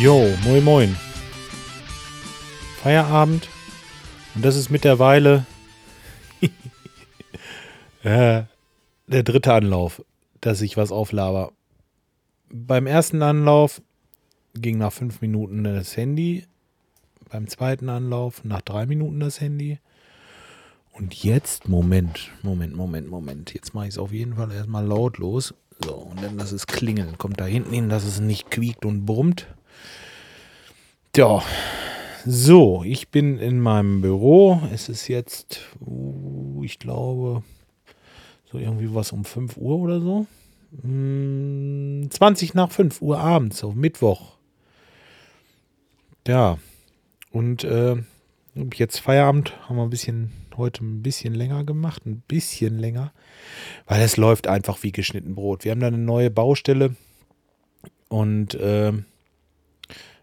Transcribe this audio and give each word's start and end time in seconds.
Jo, 0.00 0.34
moin 0.44 0.64
moin. 0.64 0.96
Feierabend. 2.82 3.48
Und 4.34 4.44
das 4.44 4.56
ist 4.56 4.70
mittlerweile 4.70 5.44
äh, 8.02 8.42
der 9.06 9.22
dritte 9.22 9.52
Anlauf, 9.52 10.02
dass 10.40 10.62
ich 10.62 10.76
was 10.76 10.92
auflaber. 10.92 11.52
Beim 12.48 12.86
ersten 12.86 13.22
Anlauf 13.22 13.82
ging 14.54 14.78
nach 14.78 14.92
fünf 14.92 15.20
Minuten 15.20 15.64
das 15.64 15.96
Handy. 15.96 16.46
Beim 17.28 17.48
zweiten 17.48 17.88
Anlauf 17.88 18.44
nach 18.44 18.62
drei 18.62 18.86
Minuten 18.86 19.20
das 19.20 19.40
Handy. 19.40 19.78
Und 21.00 21.14
jetzt, 21.24 21.66
Moment, 21.66 22.30
Moment, 22.42 22.76
Moment, 22.76 23.08
Moment. 23.08 23.54
Jetzt 23.54 23.72
mache 23.72 23.86
ich 23.86 23.94
es 23.94 23.98
auf 23.98 24.12
jeden 24.12 24.34
Fall 24.34 24.52
erstmal 24.52 24.84
lautlos. 24.84 25.54
So, 25.82 25.94
und 25.94 26.22
dann 26.22 26.36
lass 26.36 26.52
es 26.52 26.66
klingeln. 26.66 27.16
Kommt 27.16 27.40
da 27.40 27.46
hinten 27.46 27.72
hin, 27.72 27.88
dass 27.88 28.04
es 28.04 28.20
nicht 28.20 28.50
quiekt 28.50 28.84
und 28.84 29.06
brummt. 29.06 29.46
Ja, 31.16 31.42
so, 32.26 32.84
ich 32.84 33.08
bin 33.08 33.38
in 33.38 33.60
meinem 33.60 34.02
Büro. 34.02 34.60
Es 34.74 34.90
ist 34.90 35.08
jetzt, 35.08 35.60
uh, 35.80 36.62
ich 36.64 36.78
glaube, 36.78 37.42
so 38.52 38.58
irgendwie 38.58 38.94
was 38.94 39.12
um 39.12 39.24
5 39.24 39.56
Uhr 39.56 39.78
oder 39.78 40.02
so. 40.02 40.26
Hm, 40.82 42.08
20 42.10 42.52
nach 42.52 42.70
5 42.70 43.00
Uhr 43.00 43.18
abends, 43.18 43.64
auf 43.64 43.74
Mittwoch. 43.74 44.36
Ja, 46.28 46.58
und 47.32 47.64
äh, 47.64 47.96
jetzt 48.74 48.98
Feierabend 48.98 49.54
haben 49.66 49.76
wir 49.76 49.82
ein 49.82 49.90
bisschen 49.90 50.30
heute 50.60 50.84
ein 50.84 51.02
bisschen 51.02 51.34
länger 51.34 51.64
gemacht, 51.64 52.06
ein 52.06 52.22
bisschen 52.28 52.78
länger, 52.78 53.12
weil 53.86 54.00
es 54.00 54.16
läuft 54.16 54.46
einfach 54.46 54.82
wie 54.82 54.92
geschnitten 54.92 55.34
Brot. 55.34 55.64
Wir 55.64 55.72
haben 55.72 55.80
da 55.80 55.88
eine 55.88 55.98
neue 55.98 56.30
Baustelle 56.30 56.94
und 58.08 58.54
äh, 58.54 58.92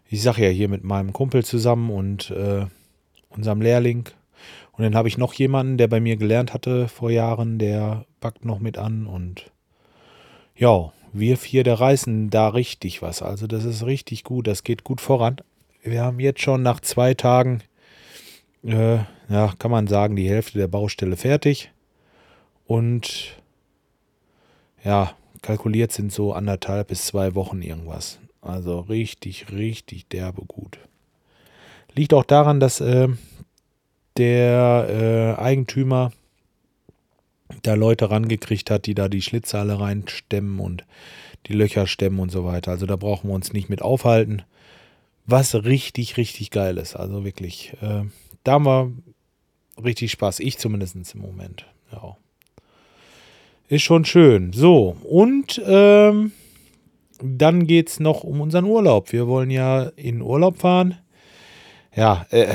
ich 0.08 0.22
sage 0.22 0.44
ja 0.44 0.48
hier 0.48 0.68
mit 0.68 0.84
meinem 0.84 1.12
Kumpel 1.12 1.44
zusammen 1.44 1.90
und 1.90 2.30
äh, 2.30 2.66
unserem 3.28 3.60
Lehrling. 3.60 4.08
Und 4.72 4.84
dann 4.84 4.94
habe 4.94 5.08
ich 5.08 5.18
noch 5.18 5.34
jemanden, 5.34 5.76
der 5.76 5.88
bei 5.88 6.00
mir 6.00 6.16
gelernt 6.16 6.54
hatte 6.54 6.88
vor 6.88 7.10
Jahren, 7.10 7.58
der 7.58 8.06
packt 8.20 8.44
noch 8.44 8.60
mit 8.60 8.78
an 8.78 9.06
und 9.06 9.50
ja, 10.54 10.92
wir 11.12 11.36
vier, 11.36 11.64
der 11.64 11.80
reißen 11.80 12.30
da 12.30 12.48
richtig 12.48 13.02
was. 13.02 13.22
Also 13.22 13.46
das 13.46 13.64
ist 13.64 13.84
richtig 13.84 14.24
gut, 14.24 14.46
das 14.46 14.62
geht 14.62 14.84
gut 14.84 15.00
voran. 15.00 15.36
Wir 15.82 16.02
haben 16.02 16.20
jetzt 16.20 16.40
schon 16.40 16.62
nach 16.62 16.80
zwei 16.80 17.14
Tagen 17.14 17.62
äh, 18.68 18.98
ja, 19.28 19.52
kann 19.58 19.70
man 19.70 19.86
sagen, 19.86 20.16
die 20.16 20.28
Hälfte 20.28 20.58
der 20.58 20.68
Baustelle 20.68 21.16
fertig. 21.16 21.70
Und 22.66 23.36
ja, 24.84 25.12
kalkuliert 25.42 25.92
sind 25.92 26.12
so 26.12 26.32
anderthalb 26.32 26.88
bis 26.88 27.06
zwei 27.06 27.34
Wochen 27.34 27.62
irgendwas. 27.62 28.18
Also 28.40 28.80
richtig, 28.80 29.50
richtig 29.50 30.08
derbe 30.08 30.42
gut. 30.42 30.78
Liegt 31.94 32.14
auch 32.14 32.24
daran, 32.24 32.60
dass 32.60 32.80
äh, 32.80 33.08
der 34.16 35.36
äh, 35.38 35.40
Eigentümer 35.40 36.12
da 37.62 37.74
Leute 37.74 38.10
rangekriegt 38.10 38.70
hat, 38.70 38.86
die 38.86 38.94
da 38.94 39.08
die 39.08 39.22
Schlitze 39.22 39.58
alle 39.58 39.80
reinstemmen 39.80 40.60
und 40.60 40.84
die 41.46 41.54
Löcher 41.54 41.86
stemmen 41.86 42.20
und 42.20 42.30
so 42.30 42.44
weiter. 42.44 42.72
Also 42.72 42.84
da 42.84 42.96
brauchen 42.96 43.30
wir 43.30 43.34
uns 43.34 43.52
nicht 43.52 43.70
mit 43.70 43.80
aufhalten. 43.80 44.42
Was 45.24 45.54
richtig, 45.54 46.16
richtig 46.16 46.50
geil 46.50 46.76
ist. 46.76 46.94
Also 46.94 47.24
wirklich. 47.24 47.74
Äh, 47.80 48.04
da 48.44 48.52
haben 48.52 48.66
wir 48.66 48.92
richtig 49.84 50.10
Spaß. 50.12 50.40
Ich 50.40 50.58
zumindest 50.58 50.96
im 51.14 51.20
Moment. 51.20 51.66
Ja. 51.92 52.16
Ist 53.68 53.82
schon 53.82 54.04
schön. 54.04 54.52
So, 54.52 54.96
und 55.04 55.60
ähm, 55.66 56.32
dann 57.22 57.66
geht 57.66 57.88
es 57.88 58.00
noch 58.00 58.24
um 58.24 58.40
unseren 58.40 58.64
Urlaub. 58.64 59.12
Wir 59.12 59.26
wollen 59.26 59.50
ja 59.50 59.90
in 59.96 60.22
Urlaub 60.22 60.58
fahren. 60.58 60.96
Ja, 61.94 62.26
äh, 62.30 62.46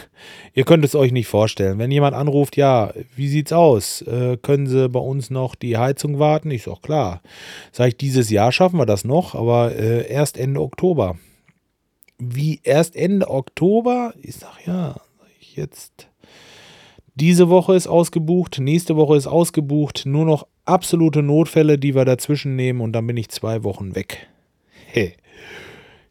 ihr 0.54 0.64
könnt 0.64 0.84
es 0.84 0.94
euch 0.94 1.12
nicht 1.12 1.26
vorstellen. 1.26 1.78
Wenn 1.78 1.90
jemand 1.90 2.14
anruft, 2.14 2.56
ja, 2.56 2.92
wie 3.16 3.28
sieht's 3.28 3.52
aus? 3.52 4.02
Äh, 4.02 4.36
können 4.36 4.66
Sie 4.66 4.88
bei 4.88 5.00
uns 5.00 5.30
noch 5.30 5.54
die 5.54 5.78
Heizung 5.78 6.18
warten? 6.18 6.50
Ich 6.50 6.64
sag 6.64 6.82
klar. 6.82 7.22
Sag 7.72 7.88
ich, 7.88 7.96
dieses 7.96 8.30
Jahr 8.30 8.52
schaffen 8.52 8.78
wir 8.78 8.86
das 8.86 9.04
noch, 9.04 9.34
aber 9.34 9.74
äh, 9.74 10.08
erst 10.08 10.38
Ende 10.38 10.60
Oktober. 10.60 11.16
Wie 12.18 12.60
erst 12.62 12.94
Ende 12.94 13.28
Oktober? 13.28 14.14
Ich 14.20 14.36
sag 14.36 14.64
ja, 14.64 15.00
jetzt. 15.56 16.08
Diese 17.14 17.48
Woche 17.50 17.74
ist 17.74 17.86
ausgebucht, 17.86 18.58
nächste 18.58 18.96
Woche 18.96 19.16
ist 19.16 19.26
ausgebucht, 19.26 20.04
nur 20.06 20.24
noch 20.24 20.46
absolute 20.64 21.22
Notfälle, 21.22 21.78
die 21.78 21.94
wir 21.94 22.04
dazwischen 22.04 22.56
nehmen 22.56 22.80
und 22.80 22.92
dann 22.92 23.06
bin 23.06 23.16
ich 23.16 23.28
zwei 23.28 23.64
Wochen 23.64 23.94
weg. 23.94 24.28
Hey. 24.86 25.14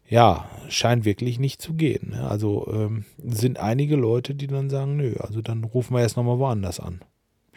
Ja, 0.08 0.48
scheint 0.68 1.04
wirklich 1.04 1.38
nicht 1.38 1.62
zu 1.62 1.74
gehen. 1.74 2.10
Ne? 2.10 2.28
Also 2.28 2.68
ähm, 2.70 3.04
sind 3.18 3.58
einige 3.58 3.96
Leute, 3.96 4.34
die 4.34 4.46
dann 4.46 4.70
sagen, 4.70 4.96
nö, 4.96 5.14
also 5.18 5.40
dann 5.40 5.64
rufen 5.64 5.94
wir 5.94 6.02
erst 6.02 6.16
nochmal 6.16 6.38
woanders 6.38 6.80
an. 6.80 7.00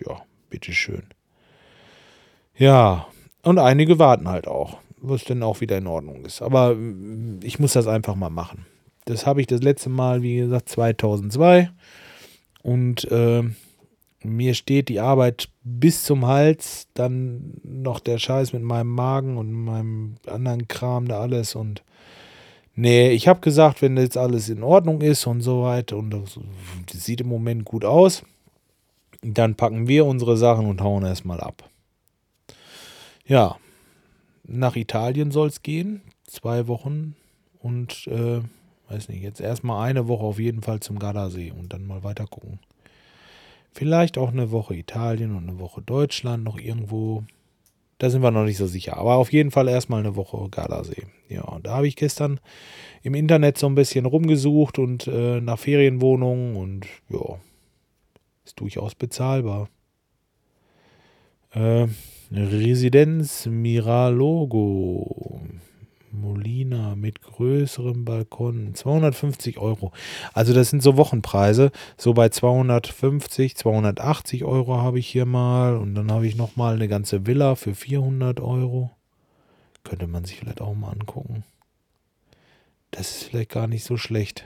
Ja, 0.05 0.21
bitteschön. 0.49 1.03
Ja, 2.57 3.07
und 3.43 3.59
einige 3.59 3.99
warten 3.99 4.29
halt 4.29 4.47
auch, 4.47 4.77
was 4.97 5.25
dann 5.25 5.43
auch 5.43 5.59
wieder 5.59 5.77
in 5.77 5.87
Ordnung 5.87 6.23
ist. 6.25 6.41
Aber 6.41 6.71
äh, 6.71 7.45
ich 7.45 7.59
muss 7.59 7.73
das 7.73 7.87
einfach 7.87 8.15
mal 8.15 8.29
machen. 8.29 8.65
Das 9.05 9.25
habe 9.25 9.41
ich 9.41 9.47
das 9.47 9.61
letzte 9.61 9.89
Mal, 9.89 10.21
wie 10.23 10.37
gesagt, 10.37 10.69
2002. 10.69 11.69
Und 12.63 13.09
äh, 13.11 13.43
mir 14.23 14.55
steht 14.55 14.89
die 14.89 14.99
Arbeit 14.99 15.49
bis 15.63 16.03
zum 16.03 16.25
Hals, 16.25 16.87
dann 16.95 17.53
noch 17.63 17.99
der 17.99 18.17
Scheiß 18.17 18.53
mit 18.53 18.63
meinem 18.63 18.89
Magen 18.89 19.37
und 19.37 19.51
meinem 19.51 20.15
anderen 20.25 20.67
Kram 20.67 21.07
da 21.07 21.19
alles. 21.19 21.53
Und 21.55 21.83
nee, 22.73 23.11
ich 23.11 23.27
habe 23.27 23.39
gesagt, 23.41 23.81
wenn 23.81 23.97
jetzt 23.97 24.17
alles 24.17 24.49
in 24.49 24.63
Ordnung 24.63 25.01
ist 25.01 25.27
und 25.27 25.41
so 25.41 25.63
weiter 25.63 25.97
und 25.97 26.09
das, 26.09 26.39
sieht 26.91 27.21
im 27.21 27.27
Moment 27.27 27.65
gut 27.65 27.85
aus, 27.85 28.23
dann 29.21 29.55
packen 29.55 29.87
wir 29.87 30.05
unsere 30.05 30.37
Sachen 30.37 30.65
und 30.65 30.81
hauen 30.81 31.03
erstmal 31.03 31.39
ab. 31.39 31.69
Ja, 33.27 33.57
nach 34.43 34.75
Italien 34.75 35.31
soll 35.31 35.47
es 35.47 35.61
gehen. 35.61 36.01
Zwei 36.27 36.67
Wochen 36.67 37.15
und 37.59 38.07
äh, 38.07 38.41
weiß 38.89 39.09
nicht, 39.09 39.23
jetzt 39.23 39.41
erstmal 39.41 39.87
eine 39.87 40.07
Woche 40.07 40.23
auf 40.23 40.39
jeden 40.39 40.61
Fall 40.61 40.79
zum 40.79 40.99
Gardasee 40.99 41.51
und 41.51 41.73
dann 41.73 41.87
mal 41.87 42.03
weiter 42.03 42.27
gucken. 42.27 42.59
Vielleicht 43.71 44.17
auch 44.17 44.31
eine 44.31 44.51
Woche 44.51 44.75
Italien 44.75 45.35
und 45.35 45.49
eine 45.49 45.59
Woche 45.59 45.81
Deutschland 45.81 46.43
noch 46.43 46.57
irgendwo. 46.57 47.23
Da 47.97 48.09
sind 48.09 48.21
wir 48.21 48.31
noch 48.31 48.45
nicht 48.45 48.57
so 48.57 48.67
sicher. 48.67 48.97
Aber 48.97 49.15
auf 49.15 49.33
jeden 49.33 49.51
Fall 49.51 49.67
erstmal 49.67 49.99
eine 49.99 50.15
Woche 50.15 50.49
Gardasee. 50.49 51.03
Ja, 51.27 51.41
und 51.43 51.65
da 51.65 51.75
habe 51.75 51.87
ich 51.87 51.95
gestern 51.95 52.39
im 53.03 53.15
Internet 53.15 53.57
so 53.57 53.67
ein 53.67 53.75
bisschen 53.75 54.05
rumgesucht 54.05 54.79
und 54.79 55.07
äh, 55.07 55.41
nach 55.41 55.59
Ferienwohnungen 55.59 56.55
und 56.55 56.85
ja, 57.09 57.37
ist 58.45 58.59
durchaus 58.59 58.95
bezahlbar. 58.95 59.69
Äh, 61.51 61.87
Residenz 62.31 63.45
Miralogo 63.45 65.24
Molina 66.15 66.95
mit 66.95 67.21
größerem 67.21 68.05
Balkon. 68.05 68.73
250 68.73 69.57
Euro. 69.57 69.91
Also 70.33 70.53
das 70.53 70.69
sind 70.69 70.81
so 70.81 70.97
Wochenpreise. 70.97 71.71
So 71.97 72.13
bei 72.13 72.29
250, 72.29 73.55
280 73.55 74.43
Euro 74.45 74.77
habe 74.77 74.99
ich 74.99 75.07
hier 75.07 75.25
mal. 75.25 75.77
Und 75.77 75.95
dann 75.95 76.11
habe 76.11 76.27
ich 76.27 76.35
nochmal 76.35 76.75
eine 76.75 76.87
ganze 76.87 77.27
Villa 77.27 77.55
für 77.55 77.75
400 77.75 78.39
Euro. 78.39 78.91
Könnte 79.83 80.07
man 80.07 80.25
sich 80.25 80.37
vielleicht 80.37 80.61
auch 80.61 80.73
mal 80.73 80.91
angucken. 80.91 81.43
Das 82.91 83.11
ist 83.11 83.23
vielleicht 83.25 83.51
gar 83.51 83.67
nicht 83.67 83.83
so 83.83 83.97
schlecht. 83.97 84.45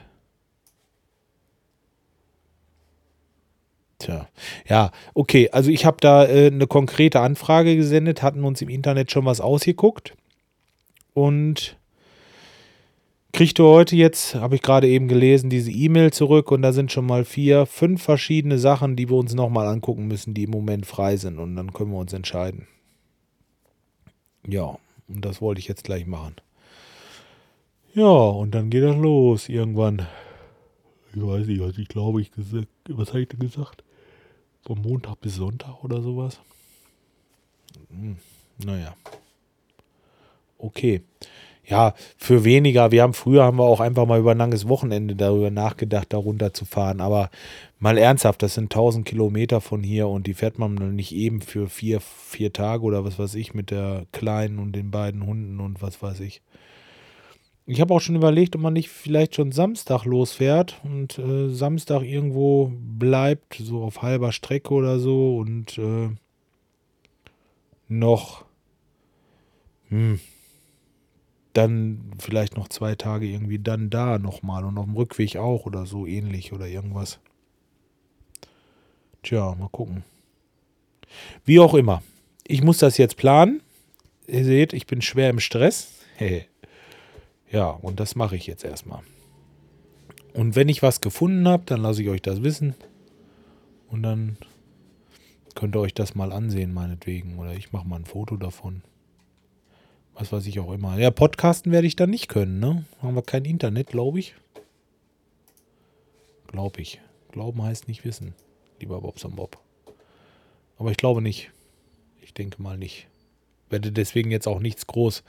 Tja, 3.98 4.28
ja, 4.66 4.90
okay. 5.14 5.50
Also 5.52 5.70
ich 5.70 5.84
habe 5.84 5.98
da 6.00 6.26
äh, 6.26 6.46
eine 6.46 6.66
konkrete 6.66 7.20
Anfrage 7.20 7.76
gesendet, 7.76 8.22
hatten 8.22 8.44
uns 8.44 8.62
im 8.62 8.68
Internet 8.68 9.10
schon 9.10 9.26
was 9.26 9.40
ausgeguckt 9.40 10.14
und 11.14 11.76
kriegte 13.32 13.64
heute 13.64 13.96
jetzt, 13.96 14.34
habe 14.34 14.56
ich 14.56 14.62
gerade 14.62 14.88
eben 14.88 15.08
gelesen, 15.08 15.50
diese 15.50 15.70
E-Mail 15.70 16.12
zurück 16.12 16.50
und 16.50 16.62
da 16.62 16.72
sind 16.72 16.92
schon 16.92 17.06
mal 17.06 17.24
vier, 17.24 17.66
fünf 17.66 18.02
verschiedene 18.02 18.58
Sachen, 18.58 18.96
die 18.96 19.08
wir 19.08 19.16
uns 19.16 19.34
nochmal 19.34 19.66
angucken 19.68 20.08
müssen, 20.08 20.34
die 20.34 20.44
im 20.44 20.50
Moment 20.50 20.86
frei 20.86 21.16
sind 21.16 21.38
und 21.38 21.56
dann 21.56 21.72
können 21.72 21.92
wir 21.92 21.98
uns 21.98 22.12
entscheiden. 22.12 22.66
Ja, 24.46 24.78
und 25.08 25.24
das 25.24 25.40
wollte 25.40 25.60
ich 25.60 25.68
jetzt 25.68 25.84
gleich 25.84 26.06
machen. 26.06 26.36
Ja, 27.94 28.04
und 28.04 28.54
dann 28.54 28.70
geht 28.70 28.84
das 28.84 28.96
los 28.96 29.48
irgendwann. 29.48 30.06
Ich 31.14 31.20
weiß 31.20 31.46
nicht, 31.46 31.60
was 31.60 31.76
ich 31.76 31.88
glaube, 31.88 32.20
ich 32.20 32.30
gesagt, 32.30 32.68
was 32.88 33.08
habe 33.08 33.22
ich 33.22 33.28
denn 33.28 33.40
gesagt? 33.40 33.82
Von 34.62 34.80
Montag 34.80 35.20
bis 35.20 35.36
Sonntag 35.36 35.82
oder 35.82 36.00
sowas. 36.00 36.40
Hm, 37.90 38.16
naja. 38.64 38.94
Okay. 40.60 41.02
ja, 41.64 41.94
für 42.16 42.44
weniger. 42.44 42.90
Wir 42.90 43.02
haben 43.02 43.14
früher 43.14 43.44
haben 43.44 43.58
wir 43.58 43.64
auch 43.64 43.80
einfach 43.80 44.06
mal 44.06 44.18
über 44.18 44.32
ein 44.32 44.38
langes 44.38 44.68
Wochenende 44.68 45.14
darüber 45.14 45.50
nachgedacht, 45.50 46.12
da 46.12 46.18
runter 46.18 46.52
zu 46.52 46.64
fahren. 46.64 47.00
Aber 47.00 47.30
mal 47.78 47.96
ernsthaft, 47.96 48.42
das 48.42 48.54
sind 48.54 48.64
1000 48.64 49.06
Kilometer 49.06 49.60
von 49.60 49.82
hier 49.82 50.08
und 50.08 50.26
die 50.26 50.34
fährt 50.34 50.58
man 50.58 50.74
nicht 50.96 51.14
eben 51.14 51.40
für 51.40 51.68
vier, 51.68 52.00
vier 52.00 52.52
Tage 52.52 52.82
oder 52.82 53.04
was 53.04 53.18
weiß 53.18 53.34
ich 53.36 53.54
mit 53.54 53.70
der 53.70 54.06
Kleinen 54.12 54.58
und 54.58 54.72
den 54.72 54.90
beiden 54.90 55.24
Hunden 55.26 55.60
und 55.60 55.80
was 55.80 56.02
weiß 56.02 56.20
ich. 56.20 56.42
Ich 57.66 57.80
habe 57.80 57.94
auch 57.94 58.00
schon 58.00 58.16
überlegt, 58.16 58.56
ob 58.56 58.62
man 58.62 58.72
nicht 58.72 58.88
vielleicht 58.88 59.36
schon 59.36 59.52
Samstag 59.52 60.04
losfährt 60.04 60.80
und 60.82 61.18
äh, 61.20 61.48
Samstag 61.50 62.02
irgendwo 62.02 62.72
bleibt, 62.74 63.54
so 63.62 63.84
auf 63.84 64.02
halber 64.02 64.32
Strecke 64.32 64.74
oder 64.74 64.98
so 64.98 65.36
und 65.36 65.78
äh, 65.78 66.08
noch 67.86 68.44
hm, 69.88 70.20
dann 71.52 72.12
vielleicht 72.18 72.56
noch 72.56 72.68
zwei 72.68 72.94
Tage 72.94 73.26
irgendwie 73.26 73.58
dann 73.58 73.90
da 73.90 74.18
nochmal 74.18 74.64
und 74.64 74.78
auf 74.78 74.84
dem 74.84 74.96
Rückweg 74.96 75.36
auch 75.36 75.66
oder 75.66 75.86
so 75.86 76.06
ähnlich 76.06 76.52
oder 76.52 76.68
irgendwas. 76.68 77.18
Tja, 79.22 79.54
mal 79.58 79.68
gucken. 79.68 80.04
Wie 81.44 81.58
auch 81.58 81.74
immer. 81.74 82.02
Ich 82.46 82.62
muss 82.62 82.78
das 82.78 82.98
jetzt 82.98 83.16
planen. 83.16 83.62
Ihr 84.26 84.44
seht, 84.44 84.72
ich 84.72 84.86
bin 84.86 85.02
schwer 85.02 85.30
im 85.30 85.40
Stress. 85.40 85.92
Hey. 86.16 86.46
Ja, 87.52 87.70
und 87.70 87.98
das 87.98 88.14
mache 88.14 88.36
ich 88.36 88.46
jetzt 88.46 88.64
erstmal. 88.64 89.00
Und 90.34 90.54
wenn 90.54 90.68
ich 90.68 90.84
was 90.84 91.00
gefunden 91.00 91.48
habe, 91.48 91.64
dann 91.66 91.82
lasse 91.82 92.00
ich 92.00 92.08
euch 92.08 92.22
das 92.22 92.44
wissen. 92.44 92.76
Und 93.88 94.04
dann 94.04 94.36
könnt 95.56 95.74
ihr 95.74 95.80
euch 95.80 95.92
das 95.92 96.14
mal 96.14 96.30
ansehen, 96.30 96.72
meinetwegen. 96.72 97.40
Oder 97.40 97.54
ich 97.54 97.72
mache 97.72 97.88
mal 97.88 97.96
ein 97.96 98.04
Foto 98.04 98.36
davon 98.36 98.82
was 100.14 100.32
weiß 100.32 100.46
ich 100.46 100.60
auch 100.60 100.72
immer. 100.72 100.98
Ja, 100.98 101.10
podcasten 101.10 101.72
werde 101.72 101.86
ich 101.86 101.96
dann 101.96 102.10
nicht 102.10 102.28
können, 102.28 102.60
ne? 102.60 102.84
Haben 103.02 103.14
wir 103.14 103.22
kein 103.22 103.44
Internet, 103.44 103.88
glaube 103.88 104.18
ich. 104.18 104.34
Glaube 106.46 106.80
ich. 106.80 107.00
Glauben 107.32 107.62
heißt 107.62 107.88
nicht 107.88 108.04
wissen, 108.04 108.34
lieber 108.80 109.00
Bobson 109.00 109.36
Bob. 109.36 109.58
Aber 110.78 110.90
ich 110.90 110.96
glaube 110.96 111.22
nicht. 111.22 111.50
Ich 112.22 112.34
denke 112.34 112.60
mal 112.60 112.76
nicht. 112.76 113.06
Werde 113.68 113.92
deswegen 113.92 114.30
jetzt 114.30 114.48
auch 114.48 114.60
nichts 114.60 114.86
groß 114.86 115.22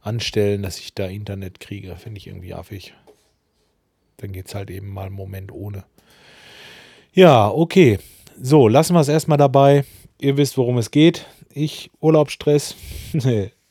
anstellen, 0.00 0.62
dass 0.62 0.78
ich 0.78 0.94
da 0.94 1.06
Internet 1.06 1.60
kriege. 1.60 1.96
Finde 1.96 2.18
ich 2.18 2.26
irgendwie 2.26 2.54
affig. 2.54 2.94
Dann 4.18 4.32
geht 4.32 4.48
es 4.48 4.54
halt 4.54 4.70
eben 4.70 4.88
mal 4.88 5.06
einen 5.06 5.14
Moment 5.14 5.52
ohne. 5.52 5.84
Ja, 7.12 7.48
okay. 7.48 7.98
So, 8.40 8.68
lassen 8.68 8.94
wir 8.94 9.00
es 9.00 9.08
erstmal 9.08 9.38
dabei. 9.38 9.84
Ihr 10.20 10.36
wisst, 10.36 10.56
worum 10.56 10.78
es 10.78 10.90
geht. 10.90 11.26
Ich, 11.50 11.90
Urlaubsstress. 12.00 12.74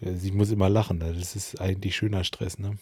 Ich 0.00 0.32
muss 0.32 0.50
immer 0.50 0.68
lachen, 0.68 0.98
ne? 0.98 1.12
das 1.12 1.36
ist 1.36 1.60
eigentlich 1.60 1.94
schöner 1.94 2.24
Stress, 2.24 2.58
ne? 2.58 2.78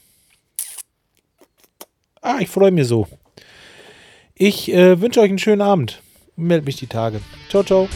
Ah, 2.21 2.39
ich 2.41 2.49
freue 2.49 2.71
mich 2.71 2.87
so. 2.87 3.09
Ich 4.35 4.73
äh, 4.73 5.01
wünsche 5.01 5.21
euch 5.21 5.31
einen 5.31 5.39
schönen 5.39 5.63
Abend. 5.63 6.03
Meld 6.37 6.65
mich 6.65 6.77
die 6.77 6.87
Tage. 6.87 7.21
Ciao, 7.49 7.65
ciao. 7.65 7.89